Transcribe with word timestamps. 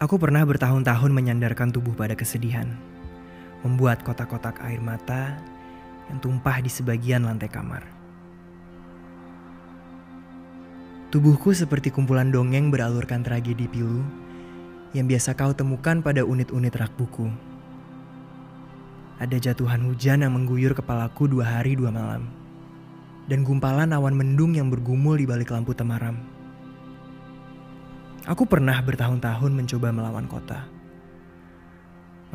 Aku 0.00 0.16
pernah 0.16 0.40
bertahun-tahun 0.48 1.12
menyandarkan 1.12 1.76
tubuh 1.76 1.92
pada 1.92 2.16
kesedihan, 2.16 2.72
membuat 3.60 4.00
kotak-kotak 4.00 4.56
air 4.64 4.80
mata 4.80 5.36
yang 6.08 6.16
tumpah 6.24 6.56
di 6.64 6.72
sebagian 6.72 7.28
lantai 7.28 7.52
kamar. 7.52 7.84
Tubuhku 11.12 11.52
seperti 11.52 11.92
kumpulan 11.92 12.32
dongeng 12.32 12.72
beralurkan 12.72 13.20
tragedi 13.20 13.68
pilu 13.68 14.00
yang 14.96 15.04
biasa 15.04 15.36
kau 15.36 15.52
temukan 15.52 16.00
pada 16.00 16.24
unit-unit 16.24 16.72
rak 16.80 16.96
buku. 16.96 17.28
Ada 19.20 19.36
jatuhan 19.36 19.84
hujan 19.84 20.24
yang 20.24 20.32
mengguyur 20.32 20.72
kepalaku 20.72 21.28
dua 21.28 21.60
hari 21.60 21.76
dua 21.76 21.92
malam. 21.92 22.24
Dan 23.28 23.44
gumpalan 23.44 23.92
awan 23.92 24.16
mendung 24.16 24.56
yang 24.56 24.72
bergumul 24.72 25.20
di 25.20 25.28
balik 25.28 25.52
lampu 25.52 25.76
temaram. 25.76 26.39
Aku 28.28 28.44
pernah 28.44 28.76
bertahun-tahun 28.84 29.48
mencoba 29.48 29.88
melawan 29.96 30.28
kota. 30.28 30.68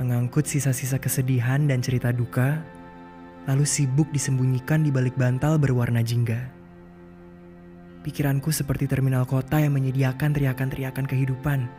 Mengangkut 0.02 0.50
sisa-sisa 0.50 0.98
kesedihan 0.98 1.62
dan 1.70 1.78
cerita 1.78 2.10
duka, 2.10 2.58
lalu 3.46 3.70
sibuk 3.70 4.10
disembunyikan 4.10 4.82
di 4.82 4.90
balik 4.90 5.14
bantal 5.14 5.62
berwarna 5.62 6.02
jingga. 6.02 6.50
Pikiranku 8.02 8.50
seperti 8.50 8.90
terminal 8.90 9.30
kota 9.30 9.62
yang 9.62 9.78
menyediakan 9.78 10.34
teriakan-teriakan 10.34 11.06
kehidupan. 11.06 11.70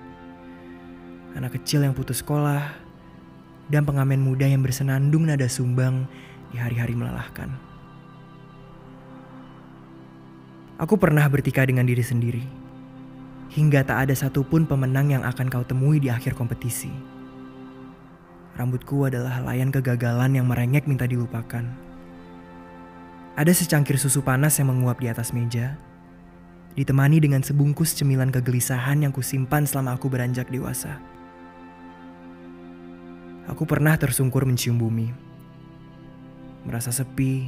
Anak 1.35 1.59
kecil 1.59 1.83
yang 1.83 1.93
putus 1.93 2.23
sekolah, 2.23 2.63
dan 3.67 3.83
pengamen 3.83 4.23
muda 4.23 4.47
yang 4.47 4.63
bersenandung 4.63 5.27
nada 5.27 5.51
sumbang 5.51 6.07
di 6.55 6.63
hari-hari 6.63 6.95
melelahkan. 6.95 7.51
Aku 10.79 10.95
pernah 10.95 11.27
bertika 11.27 11.67
dengan 11.67 11.91
diri 11.91 12.07
sendiri 12.07 12.66
hingga 13.53 13.87
tak 13.87 14.09
ada 14.09 14.15
satupun 14.17 14.67
pemenang 14.67 15.15
yang 15.15 15.23
akan 15.23 15.47
kau 15.47 15.63
temui 15.63 16.03
di 16.03 16.11
akhir 16.11 16.35
kompetisi. 16.35 16.91
Rambutku 18.57 19.05
adalah 19.05 19.45
layan 19.45 19.69
kegagalan 19.69 20.33
yang 20.33 20.49
merengek 20.49 20.89
minta 20.89 21.05
dilupakan. 21.05 21.65
Ada 23.37 23.53
secangkir 23.53 24.01
susu 24.01 24.25
panas 24.25 24.57
yang 24.57 24.73
menguap 24.73 24.97
di 24.97 25.13
atas 25.13 25.37
meja, 25.37 25.77
ditemani 26.73 27.21
dengan 27.21 27.45
sebungkus 27.45 27.93
cemilan 27.93 28.33
kegelisahan 28.33 29.05
yang 29.05 29.13
kusimpan 29.13 29.69
selama 29.69 30.01
aku 30.01 30.09
beranjak 30.09 30.49
dewasa. 30.49 30.97
Aku 33.47 33.69
pernah 33.69 33.93
tersungkur 33.95 34.49
mencium 34.49 34.81
bumi, 34.81 35.13
merasa 36.65 36.89
sepi, 36.89 37.47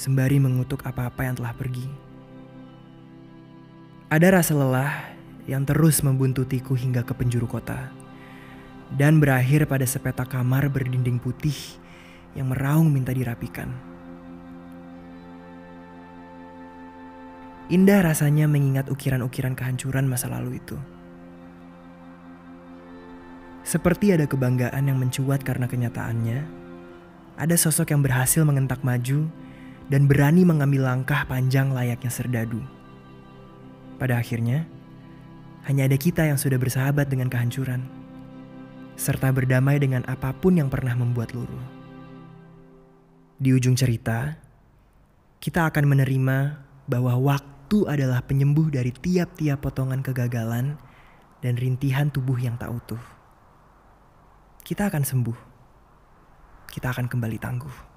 sembari 0.00 0.40
mengutuk 0.40 0.80
apa-apa 0.82 1.28
yang 1.28 1.36
telah 1.36 1.52
pergi. 1.52 2.09
Ada 4.10 4.42
rasa 4.42 4.58
lelah 4.58 5.14
yang 5.46 5.62
terus 5.62 6.02
membuntutiku 6.02 6.74
hingga 6.74 7.06
ke 7.06 7.14
penjuru 7.14 7.46
kota. 7.46 7.94
Dan 8.90 9.22
berakhir 9.22 9.70
pada 9.70 9.86
sepetak 9.86 10.34
kamar 10.34 10.66
berdinding 10.66 11.22
putih 11.22 11.54
yang 12.34 12.50
meraung 12.50 12.90
minta 12.90 13.14
dirapikan. 13.14 13.70
Indah 17.70 18.02
rasanya 18.02 18.50
mengingat 18.50 18.90
ukiran-ukiran 18.90 19.54
kehancuran 19.54 20.10
masa 20.10 20.26
lalu 20.26 20.58
itu. 20.58 20.74
Seperti 23.62 24.10
ada 24.10 24.26
kebanggaan 24.26 24.90
yang 24.90 24.98
mencuat 24.98 25.46
karena 25.46 25.70
kenyataannya, 25.70 26.38
ada 27.38 27.54
sosok 27.54 27.94
yang 27.94 28.02
berhasil 28.02 28.42
mengentak 28.42 28.82
maju 28.82 29.30
dan 29.86 30.10
berani 30.10 30.42
mengambil 30.42 30.90
langkah 30.90 31.22
panjang 31.30 31.70
layaknya 31.70 32.10
serdadu. 32.10 32.79
Pada 34.00 34.16
akhirnya, 34.16 34.64
hanya 35.68 35.84
ada 35.84 36.00
kita 36.00 36.24
yang 36.24 36.40
sudah 36.40 36.56
bersahabat 36.56 37.12
dengan 37.12 37.28
kehancuran, 37.28 37.84
serta 38.96 39.28
berdamai 39.28 39.76
dengan 39.76 40.00
apa 40.08 40.32
pun 40.32 40.56
yang 40.56 40.72
pernah 40.72 40.96
membuat 40.96 41.36
luruh. 41.36 41.60
Di 43.36 43.52
ujung 43.52 43.76
cerita, 43.76 44.40
kita 45.36 45.68
akan 45.68 45.84
menerima 45.84 46.38
bahwa 46.88 47.12
waktu 47.20 47.84
adalah 47.92 48.24
penyembuh 48.24 48.72
dari 48.72 48.88
tiap-tiap 48.88 49.60
potongan 49.60 50.00
kegagalan 50.00 50.80
dan 51.44 51.60
rintihan 51.60 52.08
tubuh 52.08 52.40
yang 52.40 52.56
tak 52.56 52.72
utuh. 52.72 53.00
Kita 54.64 54.88
akan 54.88 55.04
sembuh. 55.04 55.38
Kita 56.72 56.88
akan 56.88 57.04
kembali 57.04 57.36
tangguh. 57.36 57.89